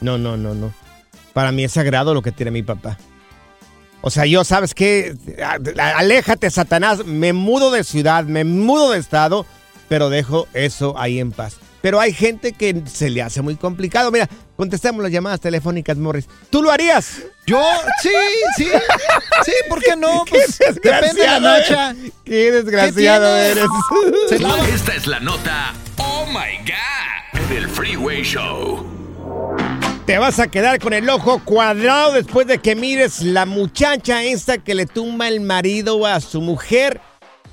[0.00, 0.72] No, no, no, no.
[1.40, 2.98] Para mí es sagrado lo que tiene mi papá.
[4.02, 5.16] O sea, yo, ¿sabes qué?
[5.78, 7.06] Aléjate, Satanás.
[7.06, 9.46] Me mudo de ciudad, me mudo de estado,
[9.88, 11.56] pero dejo eso ahí en paz.
[11.80, 14.10] Pero hay gente que se le hace muy complicado.
[14.10, 16.28] Mira, contestemos las llamadas telefónicas, Morris.
[16.50, 17.22] ¿Tú lo harías?
[17.46, 17.62] Yo,
[18.02, 18.10] sí,
[18.58, 18.68] sí.
[19.42, 20.24] Sí, ¿por qué no?
[20.26, 21.96] Qué Pues depende de la nacha.
[22.22, 23.64] Qué desgraciado ¿Qué eres.
[24.74, 28.89] Esta es la nota Oh My God del Freeway Show.
[30.10, 34.58] Te vas a quedar con el ojo cuadrado después de que mires la muchacha esta
[34.58, 37.00] que le tumba el marido a su mujer.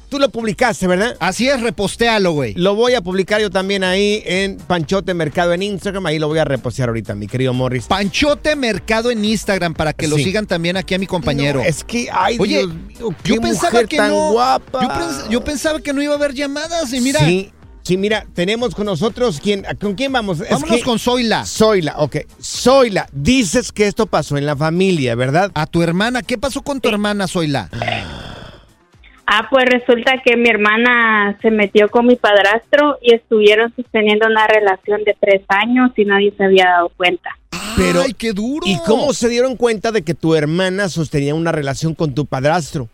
[0.10, 1.16] Tú lo publicaste, ¿verdad?
[1.20, 2.56] Así es, repostéalo, güey.
[2.56, 6.08] Lo voy a publicar yo también ahí en Panchote Mercado en Instagram.
[6.08, 7.86] Ahí lo voy a repostear ahorita, mi querido Morris.
[7.86, 11.60] Panchote Mercado en Instagram para que lo sigan también aquí a mi compañero.
[11.60, 14.32] No, es que, ay, Oye, Dios mío, qué yo pensaba mujer que tan no.
[14.32, 14.82] guapa.
[14.82, 17.52] Yo, pens- yo pensaba que no iba a haber llamadas y mira, Sí,
[17.88, 20.42] sí, mira, tenemos con nosotros, ¿quién, ¿con quién vamos?
[20.42, 21.46] Es vámonos que- con Zoila.
[21.46, 22.18] Zoila, ok.
[22.42, 25.52] Zoila, dices que esto pasó en la familia, ¿verdad?
[25.56, 27.70] A tu hermana, ¿qué pasó con tu hermana Zoila?
[29.26, 34.48] Ah, pues resulta que mi hermana se metió con mi padrastro y estuvieron sosteniendo una
[34.48, 37.38] relación de tres años y nadie se había dado cuenta.
[37.76, 38.66] Pero, Ay, qué duro.
[38.66, 42.88] ¿Y cómo se dieron cuenta de que tu hermana sostenía una relación con tu padrastro?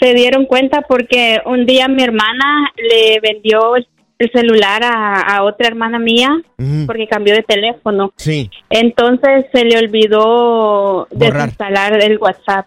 [0.00, 3.86] Se dieron cuenta porque un día mi hermana le vendió el
[4.18, 6.30] el celular a, a otra hermana mía
[6.86, 8.12] porque cambió de teléfono.
[8.16, 8.50] Sí.
[8.68, 11.42] Entonces se le olvidó Borrar.
[11.42, 12.66] desinstalar el WhatsApp.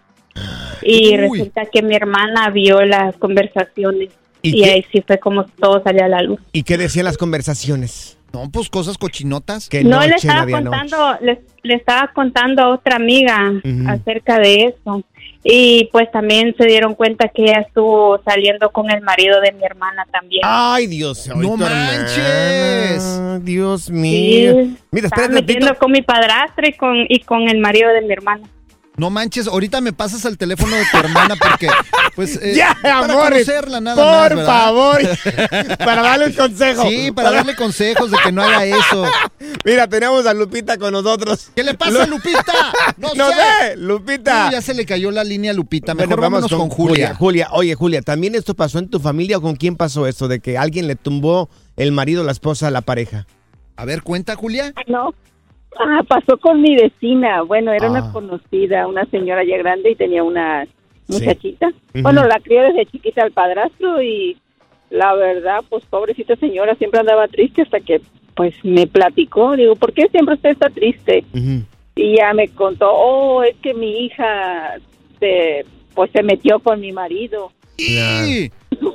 [0.82, 1.16] Y Uy.
[1.16, 4.10] resulta que mi hermana vio las conversaciones.
[4.40, 6.40] ¿Y Y, ahí sí fue como todo salió a la luz.
[6.52, 8.18] ¿Y qué decían las conversaciones?
[8.32, 9.68] No, pues cosas cochinotas.
[9.68, 13.52] Que no noche, le estaba contando, le, le estaba contando a otra amiga
[13.88, 15.04] acerca de eso.
[15.44, 19.64] Y pues también se dieron cuenta que ella estuvo saliendo con el marido de mi
[19.64, 20.42] hermana también.
[20.44, 21.26] Ay, Dios.
[21.28, 21.92] ¡No tu hermana.
[21.98, 23.44] manches!
[23.44, 24.54] Dios Sí, mío.
[24.92, 25.80] Mira, estaba espera metiendo ratito.
[25.80, 28.48] con mi padrastro y con, y con el marido de mi hermana.
[28.96, 31.68] No manches, ahorita me pasas al teléfono de tu hermana porque,
[32.14, 33.46] pues, eh, Ya, para amores.
[33.46, 34.46] conocerla nada Por más, ¿verdad?
[34.46, 35.00] favor.
[35.78, 36.82] para darle un consejo.
[36.88, 39.04] Sí, para darle consejos de que no haga eso.
[39.64, 41.48] Mira, tenemos a Lupita con nosotros.
[41.56, 42.52] ¿Qué le pasa, Lu- Lupita?
[42.98, 43.34] No, No sé.
[43.34, 44.46] sé, Lupita.
[44.46, 45.94] Uy, ya se le cayó la línea a Lupita.
[45.94, 47.14] Bueno, Mejor vamos vámonos con, con Julia.
[47.14, 47.48] Julia.
[47.52, 50.58] oye, Julia, ¿también esto pasó en tu familia o con quién pasó esto de que
[50.58, 53.26] alguien le tumbó el marido, la esposa, a la pareja?
[53.76, 54.74] A ver, cuenta, Julia.
[54.86, 55.14] No,
[55.78, 57.42] ah, pasó con mi vecina.
[57.42, 57.90] Bueno, era Ah.
[57.90, 60.64] una conocida, una señora ya grande y tenía una
[61.08, 61.14] Sí.
[61.14, 61.72] muchachita.
[61.94, 64.36] Bueno, la crió desde chiquita al padrastro y
[64.90, 68.00] la verdad, pues pobrecita señora siempre andaba triste hasta que
[68.34, 69.56] pues me platicó.
[69.56, 71.24] Digo, ¿por qué siempre usted está triste?
[71.96, 74.76] Y ya me contó, oh, es que mi hija
[75.20, 77.52] se, pues se metió con mi marido.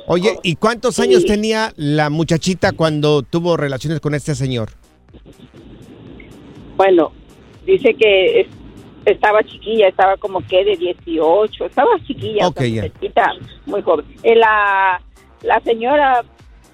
[0.06, 4.70] Oye, ¿y cuántos años tenía la muchachita cuando tuvo relaciones con este señor?
[6.78, 7.10] Bueno,
[7.66, 8.46] dice que es-
[9.04, 12.46] estaba chiquilla, estaba como que de 18, estaba chiquilla,
[13.66, 14.06] muy joven.
[14.22, 15.00] Eh, la,
[15.42, 16.24] la señora,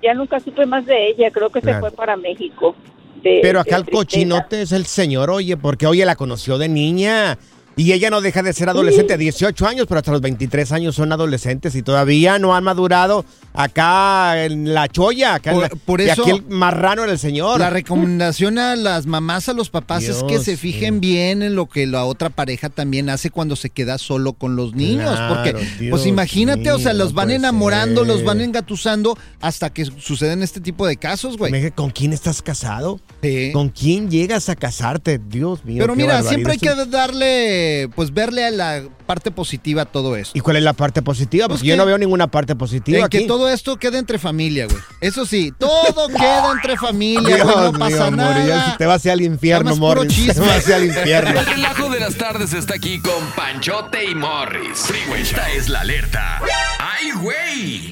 [0.02, 1.78] ya nunca supe más de ella, creo que Claro.
[1.78, 2.76] se fue para México.
[3.22, 3.96] de- Pero acá el tristeza.
[4.04, 7.38] cochinote es el señor, oye, porque oye, la conoció de niña.
[7.76, 11.12] Y ella no deja de ser adolescente, 18 años, pero hasta los 23 años son
[11.12, 15.34] adolescentes y todavía no han madurado acá en la cholla.
[15.34, 17.58] Acá en Por- la- por y eso- aquí el marrano era el señor.
[17.58, 21.66] la recomendación a las mamás, a los papás, es que se fijen bien en lo
[21.68, 25.10] que la otra pareja también hace cuando se queda solo con los niños.
[25.16, 29.84] Claro, porque, Dios pues imagínate, o sea, los van enamorando, los van engatusando hasta que
[29.84, 31.70] suceden este tipo de casos, güey.
[31.72, 33.00] ¿Con quién estás casado?
[33.22, 33.50] Sí.
[33.52, 35.18] ¿Con quién llegas a casarte?
[35.18, 35.78] Dios mío.
[35.80, 36.30] Pero mira, barbaridad.
[36.30, 37.63] siempre hay Eso- que darle,
[37.94, 40.36] pues verle a la parte positiva a todo esto.
[40.36, 41.46] ¿Y cuál es la parte positiva?
[41.46, 43.18] Pues Porque yo no veo ninguna parte positiva En aquí.
[43.20, 44.78] que todo esto quede entre familia, güey.
[45.00, 47.72] Eso sí, todo queda entre familia, Dios güey.
[47.72, 48.72] No pasa nada.
[48.72, 50.08] se te va hacia el infierno, Morris.
[50.08, 50.46] Te chisme.
[50.46, 51.40] va hacia el infierno.
[51.40, 54.78] El relajo de las tardes está aquí con Panchote y Morris.
[54.78, 56.40] Freeway, esta es la alerta.
[56.78, 57.90] ¡Ay, güey!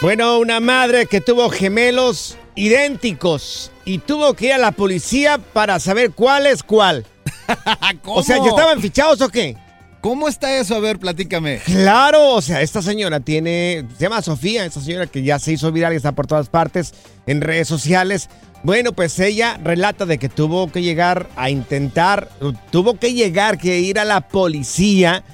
[0.00, 5.80] Bueno, una madre que tuvo gemelos idénticos, y tuvo que ir a la policía para
[5.80, 7.06] saber cuál es cuál.
[8.06, 9.56] O sea, ¿ya estaban fichados o qué?
[10.00, 10.76] ¿Cómo está eso?
[10.76, 11.58] A ver, platícame.
[11.64, 15.72] Claro, o sea, esta señora tiene, se llama Sofía, esta señora que ya se hizo
[15.72, 16.94] viral y está por todas partes
[17.26, 18.28] en redes sociales.
[18.62, 22.28] Bueno, pues ella relata de que tuvo que llegar a intentar,
[22.70, 25.24] tuvo que llegar, que ir a la policía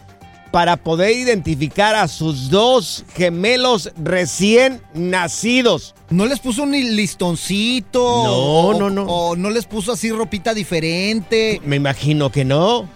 [0.54, 5.96] para poder identificar a sus dos gemelos recién nacidos.
[6.10, 7.98] ¿No les puso un listoncito?
[7.98, 9.02] No, o, no, no.
[9.02, 11.60] ¿O no les puso así ropita diferente?
[11.64, 12.88] Me imagino que no.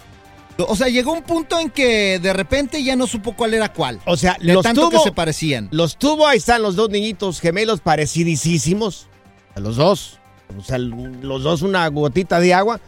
[0.56, 3.98] O sea, llegó un punto en que de repente ya no supo cuál era cuál.
[4.04, 5.66] O sea, de los tanto tuvo, que se parecían.
[5.72, 9.08] Los tuvo, ahí están los dos niñitos gemelos parecidísimos.
[9.56, 10.20] A los dos.
[10.56, 12.80] O sea, los dos una gotita de agua.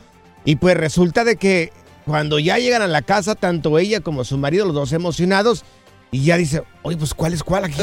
[0.45, 1.73] Y pues resulta de que
[2.07, 5.65] cuando ya llegan a la casa, tanto ella como su marido, los dos emocionados,
[6.11, 7.83] y ya dice, oye, pues ¿cuál es cuál aquí?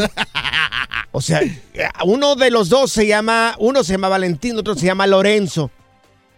[1.12, 1.42] o sea,
[2.06, 5.72] uno de los dos se llama, uno se llama Valentín, otro se llama Lorenzo.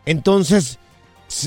[0.06, 0.80] Entonces,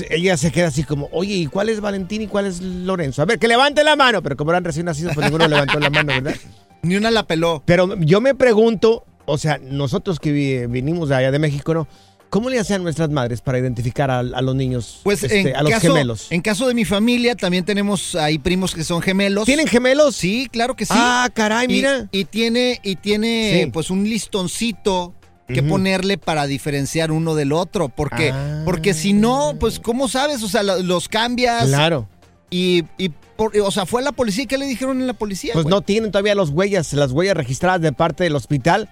[0.09, 3.21] ella se queda así como, oye, ¿y cuál es Valentín y cuál es Lorenzo?
[3.21, 5.89] A ver, que levante la mano, pero como eran recién nacidos, pues ninguno levantó la
[5.89, 6.35] mano, ¿verdad?
[6.81, 7.63] Ni una la peló.
[7.65, 11.87] Pero yo me pregunto, o sea, nosotros que vinimos de allá de México, ¿no?
[12.33, 15.61] ¿Cómo le hacían nuestras madres para identificar a, a los niños, pues este, en a
[15.61, 16.27] los caso, gemelos?
[16.31, 19.45] En caso de mi familia, también tenemos ahí primos que son gemelos.
[19.45, 20.15] ¿Tienen gemelos?
[20.15, 20.93] Sí, claro que sí.
[20.95, 22.07] Ah, caray, mira.
[22.11, 23.69] Y, tiene, y tiene Sí.
[23.71, 25.13] pues un listoncito
[25.47, 27.89] que ponerle para diferenciar uno del otro.
[27.89, 28.63] Porque, Ah.
[28.65, 30.41] porque si no, pues, ¿cómo sabes?
[30.41, 31.67] O sea, lo- los cambias.
[31.67, 32.09] Claro.
[32.49, 34.47] Y, y por- o sea, fue a la policía.
[34.47, 35.53] ¿Qué le dijeron en la policía?
[35.53, 35.71] Pues güey?
[35.71, 38.89] no tienen todavía los huellas, las huellas registradas de parte del hospital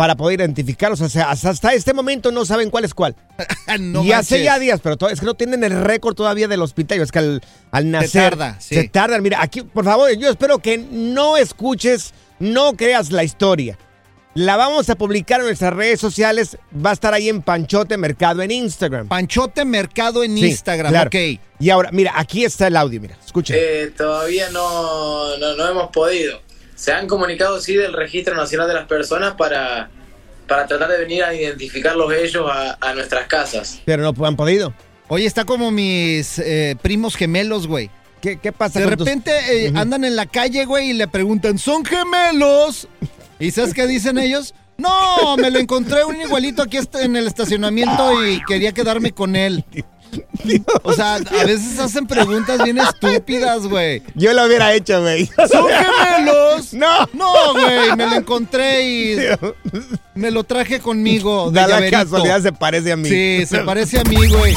[0.00, 1.02] para poder identificarlos.
[1.02, 3.14] O sea, hasta, hasta este momento no saben cuál es cuál.
[3.78, 4.44] No y hace manches.
[4.46, 7.02] ya días, pero es que no tienen el récord todavía del hospital.
[7.02, 8.76] Es que al, al nacer tarda, sí.
[8.76, 9.22] se tardan.
[9.22, 13.76] Mira, aquí, por favor, yo espero que no escuches, no creas la historia.
[14.32, 16.56] La vamos a publicar en nuestras redes sociales.
[16.74, 19.06] Va a estar ahí en Panchote Mercado en Instagram.
[19.06, 21.08] Panchote Mercado en Sí, Instagram, claro.
[21.08, 21.38] ok.
[21.58, 23.52] Y ahora, mira, aquí está el audio, mira, escucha.
[23.54, 26.40] Eh, todavía no, no, no hemos podido.
[26.80, 29.90] Se han comunicado, sí, del Registro Nacional de las Personas para,
[30.48, 33.80] para tratar de venir a identificarlos ellos a, a nuestras casas.
[33.84, 34.72] Pero no han podido.
[35.08, 37.90] Oye, está como mis eh, primos gemelos, güey.
[38.22, 39.30] ¿Qué, qué pasa De tus- repente
[39.66, 42.88] eh, andan en la calle, güey, y le preguntan, ¿son gemelos?
[43.38, 44.54] ¿Y sabes qué dicen ellos?
[44.78, 49.64] No, me lo encontré un igualito aquí en el estacionamiento y quería quedarme con él.
[50.82, 54.02] O sea, a veces hacen preguntas bien estúpidas, güey.
[54.14, 55.26] Yo lo hubiera hecho, güey.
[55.50, 56.72] ¿Son gemelos?
[56.74, 57.08] No.
[57.12, 59.16] No, güey, me lo encontré y
[60.14, 61.50] me lo traje conmigo.
[61.50, 63.08] de Da la casualidad, se parece a mí.
[63.08, 64.56] Sí, se parece a mí, güey.